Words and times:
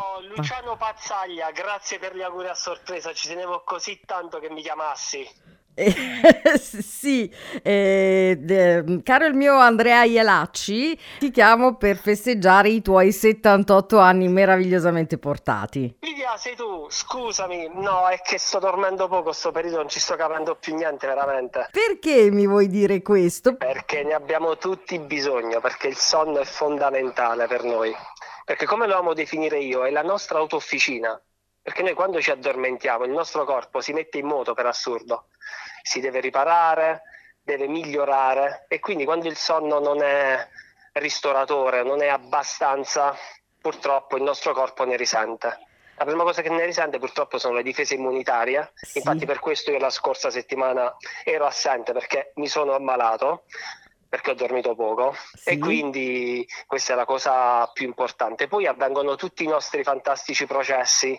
Oh. 0.00 0.20
Luciano 0.34 0.76
Pazzaglia, 0.76 1.50
grazie 1.50 1.98
per 1.98 2.14
gli 2.14 2.22
auguri 2.22 2.48
a 2.48 2.54
sorpresa, 2.54 3.12
ci 3.12 3.28
tenevo 3.28 3.62
così 3.64 4.00
tanto 4.04 4.38
che 4.38 4.50
mi 4.50 4.62
chiamassi. 4.62 5.26
Eh, 6.46 6.58
Sì, 6.58 7.30
eh, 7.62 8.36
de- 8.40 9.00
caro 9.02 9.26
il 9.26 9.34
mio 9.34 9.58
Andrea 9.58 10.04
Ielacci, 10.04 10.98
ti 11.18 11.30
chiamo 11.30 11.76
per 11.76 11.96
festeggiare 11.96 12.70
i 12.70 12.80
tuoi 12.80 13.12
78 13.12 13.98
anni 13.98 14.28
meravigliosamente 14.28 15.18
portati. 15.18 15.98
Livia, 16.00 16.36
sei 16.36 16.56
tu? 16.56 16.86
Scusami, 16.88 17.70
no, 17.74 18.08
è 18.08 18.20
che 18.22 18.38
sto 18.38 18.58
dormendo 18.58 19.06
poco 19.08 19.32
sto 19.32 19.52
periodo, 19.52 19.76
non 19.76 19.88
ci 19.88 20.00
sto 20.00 20.16
capendo 20.16 20.56
più 20.56 20.74
niente 20.74 21.06
veramente. 21.06 21.68
Perché 21.70 22.30
mi 22.30 22.46
vuoi 22.46 22.68
dire 22.68 23.02
questo? 23.02 23.56
Perché 23.56 24.02
ne 24.02 24.14
abbiamo 24.14 24.56
tutti 24.56 24.98
bisogno, 24.98 25.60
perché 25.60 25.88
il 25.88 25.96
sonno 25.96 26.40
è 26.40 26.44
fondamentale 26.44 27.46
per 27.46 27.64
noi. 27.64 27.94
Perché 28.44 28.64
come 28.64 28.86
lo 28.86 28.96
amo 28.96 29.12
definire 29.12 29.58
io, 29.58 29.84
è 29.84 29.90
la 29.90 30.02
nostra 30.02 30.38
autofficina. 30.38 31.20
Perché 31.66 31.82
noi 31.82 31.94
quando 31.94 32.20
ci 32.20 32.30
addormentiamo, 32.30 33.02
il 33.02 33.10
nostro 33.10 33.44
corpo 33.44 33.80
si 33.80 33.92
mette 33.92 34.18
in 34.18 34.26
moto 34.26 34.54
per 34.54 34.66
assurdo. 34.66 35.30
Si 35.82 35.98
deve 35.98 36.20
riparare, 36.20 37.02
deve 37.42 37.66
migliorare 37.66 38.66
e 38.68 38.78
quindi 38.78 39.04
quando 39.04 39.26
il 39.26 39.34
sonno 39.34 39.80
non 39.80 40.00
è 40.00 40.48
ristoratore, 40.92 41.82
non 41.82 42.02
è 42.02 42.06
abbastanza, 42.06 43.16
purtroppo 43.60 44.16
il 44.16 44.22
nostro 44.22 44.52
corpo 44.52 44.84
ne 44.84 44.94
risente. 44.96 45.58
La 45.96 46.04
prima 46.04 46.22
cosa 46.22 46.40
che 46.40 46.50
ne 46.50 46.64
risente 46.64 47.00
purtroppo 47.00 47.36
sono 47.36 47.54
le 47.56 47.64
difese 47.64 47.94
immunitarie, 47.94 48.70
Sì. 48.76 48.98
infatti 48.98 49.26
per 49.26 49.40
questo 49.40 49.72
io 49.72 49.78
la 49.78 49.90
scorsa 49.90 50.30
settimana 50.30 50.94
ero 51.24 51.46
assente 51.46 51.92
perché 51.92 52.30
mi 52.36 52.46
sono 52.46 52.74
ammalato, 52.76 53.42
perché 54.08 54.30
ho 54.30 54.34
dormito 54.34 54.76
poco 54.76 55.16
Sì. 55.34 55.48
e 55.48 55.58
quindi 55.58 56.46
questa 56.64 56.92
è 56.92 56.96
la 56.96 57.04
cosa 57.04 57.66
più 57.72 57.86
importante. 57.86 58.46
Poi 58.46 58.68
avvengono 58.68 59.16
tutti 59.16 59.42
i 59.42 59.48
nostri 59.48 59.82
fantastici 59.82 60.46
processi 60.46 61.18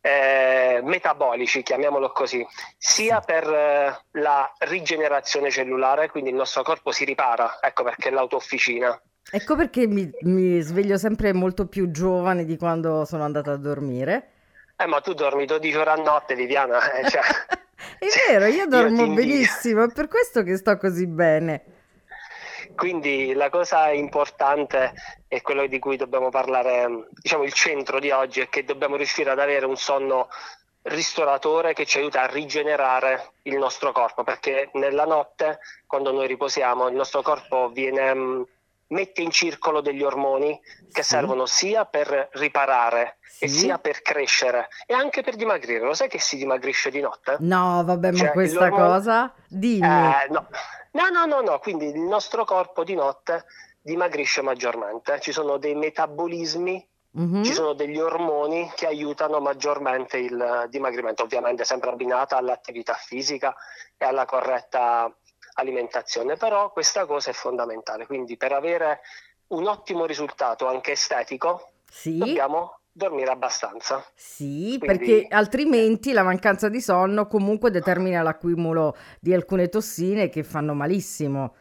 eh, 0.00 0.80
metabolici, 0.82 1.62
chiamiamolo 1.62 2.12
così, 2.12 2.46
sia 2.76 3.20
per 3.20 3.44
eh, 3.48 4.00
la 4.12 4.52
rigenerazione 4.58 5.50
cellulare, 5.50 6.10
quindi 6.10 6.30
il 6.30 6.36
nostro 6.36 6.62
corpo 6.62 6.90
si 6.92 7.04
ripara, 7.04 7.58
ecco 7.60 7.82
perché 7.84 8.10
l'autofficina. 8.10 9.00
Ecco 9.30 9.56
perché 9.56 9.86
mi, 9.86 10.10
mi 10.22 10.60
sveglio 10.60 10.96
sempre 10.96 11.32
molto 11.34 11.66
più 11.66 11.90
giovane 11.90 12.44
di 12.44 12.56
quando 12.56 13.04
sono 13.04 13.24
andata 13.24 13.52
a 13.52 13.56
dormire. 13.56 14.30
Eh, 14.76 14.86
ma 14.86 15.00
tu 15.00 15.12
dormi 15.12 15.44
12 15.44 15.76
ore 15.76 15.90
a 15.90 15.94
notte, 15.96 16.34
Viviana, 16.34 16.92
eh, 16.92 17.08
cioè, 17.08 17.20
È 17.98 18.06
vero, 18.28 18.46
io 18.46 18.66
dormo 18.68 19.04
invidio. 19.04 19.14
benissimo, 19.14 19.84
è 19.84 19.92
per 19.92 20.08
questo 20.08 20.42
che 20.42 20.56
sto 20.56 20.76
così 20.76 21.06
bene. 21.06 21.62
Quindi 22.78 23.32
la 23.32 23.50
cosa 23.50 23.90
importante 23.90 24.92
è 25.26 25.42
quello 25.42 25.66
di 25.66 25.80
cui 25.80 25.96
dobbiamo 25.96 26.28
parlare, 26.28 27.08
diciamo 27.10 27.42
il 27.42 27.52
centro 27.52 27.98
di 27.98 28.12
oggi 28.12 28.38
è 28.40 28.48
che 28.48 28.62
dobbiamo 28.62 28.94
riuscire 28.94 29.30
ad 29.30 29.40
avere 29.40 29.66
un 29.66 29.74
sonno 29.74 30.28
ristoratore 30.82 31.74
che 31.74 31.84
ci 31.84 31.98
aiuta 31.98 32.22
a 32.22 32.26
rigenerare 32.26 33.32
il 33.42 33.56
nostro 33.56 33.90
corpo, 33.90 34.22
perché 34.22 34.70
nella 34.74 35.06
notte, 35.06 35.58
quando 35.88 36.12
noi 36.12 36.28
riposiamo, 36.28 36.86
il 36.86 36.94
nostro 36.94 37.20
corpo 37.20 37.68
viene, 37.70 38.46
mette 38.88 39.22
in 39.22 39.30
circolo 39.30 39.80
degli 39.80 40.02
ormoni 40.02 40.58
che 40.92 41.02
Sì. 41.02 41.14
servono 41.14 41.46
sia 41.46 41.84
per 41.84 42.28
riparare 42.32 43.18
e 43.40 43.48
Sì. 43.48 43.58
sia 43.60 43.78
per 43.78 44.02
crescere 44.02 44.68
e 44.86 44.94
anche 44.94 45.22
per 45.22 45.36
dimagrire. 45.36 45.84
Lo 45.84 45.94
sai 45.94 46.08
che 46.08 46.18
si 46.20 46.36
dimagrisce 46.36 46.90
di 46.90 47.00
notte? 47.00 47.36
No, 47.40 47.82
vabbè, 47.84 48.10
ma 48.12 48.16
Cioè, 48.18 48.30
questa 48.32 48.60
l'ormone- 48.68 48.82
cosa, 48.82 49.34
dimmi. 49.48 49.86
Eh, 49.86 50.26
no. 50.30 50.48
no, 50.92 51.08
no, 51.10 51.24
no, 51.26 51.40
no, 51.40 51.58
quindi 51.58 51.86
il 51.86 52.00
nostro 52.00 52.44
corpo 52.44 52.82
di 52.84 52.94
notte 52.94 53.44
dimagrisce 53.80 54.42
maggiormente. 54.42 55.20
Ci 55.20 55.32
sono 55.32 55.56
dei 55.58 55.74
metabolismi, 55.74 56.86
Mhm. 57.10 57.42
ci 57.42 57.52
sono 57.52 57.72
degli 57.74 57.98
ormoni 57.98 58.70
che 58.74 58.86
aiutano 58.86 59.40
maggiormente 59.40 60.18
il 60.18 60.66
dimagrimento, 60.68 61.22
ovviamente 61.22 61.64
sempre 61.64 61.90
abbinata 61.90 62.36
all'attività 62.36 62.94
fisica 62.94 63.54
e 63.96 64.04
alla 64.04 64.24
corretta 64.24 65.10
alimentazione, 65.58 66.36
però 66.36 66.70
questa 66.72 67.04
cosa 67.06 67.30
è 67.30 67.32
fondamentale, 67.32 68.06
quindi 68.06 68.36
per 68.36 68.52
avere 68.52 69.00
un 69.48 69.66
ottimo 69.66 70.04
risultato 70.06 70.66
anche 70.66 70.92
estetico 70.92 71.70
Sì, 71.90 72.16
dobbiamo 72.18 72.78
dormire 72.92 73.30
abbastanza. 73.30 74.04
sì, 74.14 74.76
Quindi- 74.78 74.86
perché 74.86 75.26
altrimenti 75.30 76.12
la 76.12 76.22
mancanza 76.22 76.68
di 76.68 76.80
sonno 76.80 77.26
comunque 77.26 77.70
determina 77.70 78.22
l'accumulo 78.22 78.96
di 79.20 79.32
alcune 79.34 79.68
tossine 79.68 80.28
che 80.28 80.42
fanno 80.42 80.74
malissimo. 80.74 81.54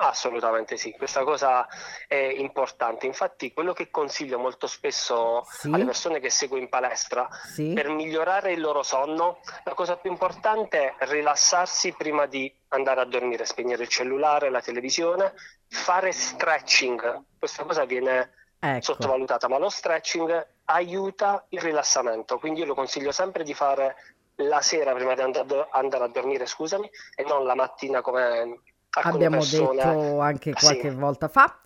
Assolutamente 0.00 0.76
sì, 0.76 0.92
questa 0.92 1.24
cosa 1.24 1.66
è 2.06 2.14
importante. 2.14 3.06
Infatti, 3.06 3.52
quello 3.52 3.72
che 3.72 3.90
consiglio 3.90 4.38
molto 4.38 4.68
spesso 4.68 5.44
Sì, 5.50 5.72
alle 5.72 5.84
persone 5.84 6.20
che 6.20 6.30
seguo 6.30 6.56
in 6.56 6.68
palestra 6.68 7.28
sì, 7.30 7.72
per 7.72 7.88
migliorare 7.88 8.52
il 8.52 8.60
loro 8.60 8.84
sonno, 8.84 9.40
la 9.64 9.74
cosa 9.74 9.96
più 9.96 10.10
importante 10.10 10.94
è 10.96 11.06
rilassarsi 11.06 11.94
prima 11.94 12.26
di 12.26 12.52
andare 12.68 13.00
a 13.00 13.06
dormire, 13.06 13.44
spegnere 13.44 13.82
il 13.82 13.88
cellulare, 13.88 14.50
la 14.50 14.60
televisione, 14.60 15.34
fare 15.66 16.12
stretching. 16.12 17.24
Questa 17.36 17.64
cosa 17.64 17.84
viene 17.84 18.34
ecco. 18.60 18.80
sottovalutata, 18.82 19.48
ma 19.48 19.58
lo 19.58 19.68
stretching 19.68 20.46
aiuta 20.66 21.44
il 21.48 21.60
rilassamento, 21.60 22.38
quindi 22.38 22.60
io 22.60 22.66
lo 22.66 22.74
consiglio 22.74 23.10
sempre 23.10 23.42
di 23.42 23.52
fare 23.52 23.96
la 24.36 24.60
sera 24.60 24.94
prima 24.94 25.14
di 25.14 25.22
and- 25.22 25.66
andare 25.72 26.04
a 26.04 26.08
dormire, 26.08 26.46
scusami, 26.46 26.88
e 27.16 27.24
non 27.24 27.44
la 27.44 27.56
mattina 27.56 28.00
come 28.00 28.60
Abbiamo 28.90 29.36
persone. 29.36 29.76
detto 29.76 30.20
anche 30.20 30.52
Sì. 30.56 30.64
qualche 30.64 30.90
volta 30.90 31.28
fa. 31.28 31.60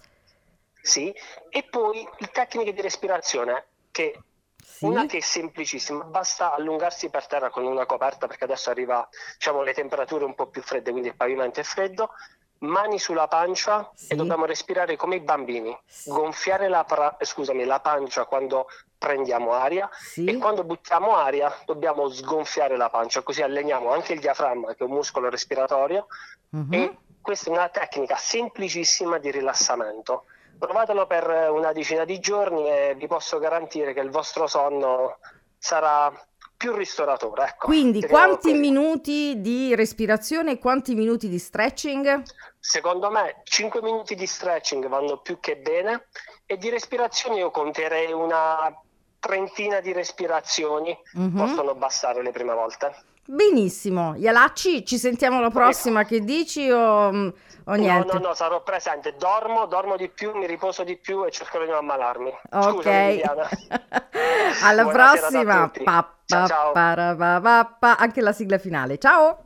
Sì, 0.81 1.15
e 1.49 1.63
poi 1.71 2.07
le 2.19 2.27
tecniche 2.29 2.73
di 2.73 2.81
respirazione, 2.81 3.67
che 3.91 4.19
Sì, 4.63 4.87
una 4.87 5.07
che 5.07 5.19
è 5.19 5.21
semplicissima, 5.21 6.05
basta 6.05 6.55
allungarsi 6.55 7.09
per 7.09 7.27
terra 7.27 7.51
con 7.51 7.65
una 7.65 7.87
coperta 7.87 8.27
perché 8.27 8.45
adesso 8.45 8.71
arriva, 8.71 9.09
diciamo, 9.35 9.63
le 9.63 9.75
temperature 9.75 10.25
un 10.25 10.35
po' 10.35 10.49
più 10.49 10.63
fredde, 10.63 10.91
quindi 10.91 11.09
il 11.11 11.17
pavimento 11.17 11.61
è 11.61 11.63
freddo, 11.63 12.11
mani 12.59 12.99
sulla 12.99 13.29
pancia 13.29 13.91
Sì. 13.95 14.13
e 14.13 14.17
dobbiamo 14.17 14.45
respirare 14.45 14.97
come 14.97 15.17
i 15.17 15.21
bambini, 15.21 15.77
Sì. 15.85 16.11
gonfiare 16.11 16.69
la, 16.69 16.85
pra- 16.85 17.17
scusami, 17.21 17.65
la 17.65 17.81
pancia 17.81 18.25
quando 18.25 18.67
prendiamo 18.99 19.53
aria 19.53 19.89
e 19.89 19.97
sì, 19.97 20.39
quando 20.39 20.65
buttiamo 20.65 21.17
aria 21.17 21.53
dobbiamo 21.65 22.09
sgonfiare 22.09 22.77
la 22.77 22.89
pancia, 22.89 23.23
così 23.23 23.43
alleniamo 23.43 23.93
anche 23.93 24.13
il 24.13 24.21
diaframma, 24.21 24.75
che 24.75 24.79
è 24.79 24.87
un 24.87 24.93
muscolo 24.93 25.29
respiratorio, 25.29 26.07
mhm. 26.51 26.73
e 26.73 26.99
questa 27.23 27.49
è 27.49 27.53
una 27.53 27.69
tecnica 27.69 28.17
semplicissima 28.17 29.19
di 29.19 29.31
rilassamento. 29.31 30.25
Provatelo 30.59 31.07
per 31.07 31.51
una 31.51 31.73
decina 31.73 32.05
di 32.05 32.21
giorni 32.21 32.69
e 32.69 32.95
vi 32.97 33.07
posso 33.07 33.39
garantire 33.39 33.95
che 33.95 34.01
il 34.01 34.11
vostro 34.11 34.47
sonno 34.47 35.19
sarà 35.59 36.13
più 36.57 36.73
ristoratore. 36.75 37.45
Ecco, 37.47 37.67
Quindi 37.67 38.07
quanti 38.07 38.53
minuti 38.53 39.41
di 39.41 39.75
respirazione 39.75 40.53
e 40.53 40.59
quanti 40.59 40.95
minuti 40.95 41.29
di 41.29 41.39
stretching? 41.39 42.23
Secondo 42.61 43.11
me 43.11 43.41
5 43.45 43.83
minuti 43.83 44.15
di 44.15 44.27
stretching 44.27 44.87
vanno 44.87 45.19
più 45.19 45.41
che 45.41 45.57
bene 45.57 46.07
e 46.47 46.57
di 46.59 46.69
respirazione 46.71 47.39
io 47.39 47.51
conterei 47.51 48.13
una 48.13 48.73
trentina 49.19 49.81
di 49.81 49.93
respirazioni, 49.93 50.97
Mhm. 51.15 51.37
possono 51.37 51.75
bastare 51.75 52.23
le 52.23 52.31
prime 52.31 52.55
volte. 52.55 52.95
Benissimo, 53.25 54.15
Ialacci, 54.17 54.85
ci 54.85 54.99
sentiamo 54.99 55.41
la 55.41 55.51
prossima, 55.51 56.05
che 56.05 56.21
dici 56.21 56.69
o, 56.71 57.07
o 57.09 57.33
No, 57.65 57.75
niente? 57.75 58.19
no, 58.19 58.19
no, 58.29 58.35
sarò 58.35 58.63
presente, 58.63 59.15
dormo, 59.17 59.67
dormo 59.67 59.97
di 59.97 60.09
più, 60.09 60.37
mi 60.37 60.47
riposo 60.47 60.83
di 60.83 60.97
più 60.97 61.25
e 61.25 61.31
cercherò 61.31 61.63
di 61.65 61.71
non 61.71 61.79
ammalarmi. 61.79 62.31
Ok, 62.51 62.73
Scusami 62.73 63.23
alla 64.65 64.87
prossima. 64.89 65.71
Pa, 65.85 66.15
Ciao, 66.25 66.47
pa, 66.73 66.95
ciao. 66.95 67.41
pa, 67.41 67.77
pa. 67.79 67.97
Anche 67.97 68.21
la 68.21 68.33
sigla 68.33 68.59
finale. 68.59 68.99
Ciao. 68.99 69.45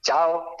Ciao. 0.00 0.54